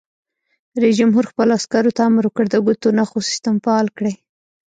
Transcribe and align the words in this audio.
رئیس 0.81 0.95
جمهور 1.01 1.25
خپلو 1.31 1.51
عسکرو 1.59 1.95
ته 1.97 2.01
امر 2.09 2.23
وکړ؛ 2.27 2.45
د 2.51 2.55
ګوتو 2.65 2.87
نښو 2.97 3.19
سیسټم 3.29 3.55
فعال 3.63 3.87
کړئ! 3.97 4.13